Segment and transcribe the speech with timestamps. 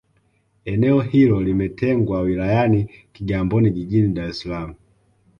[0.65, 4.73] eneo hilo limetengwa wilayani kigamboni jijini dar es salaam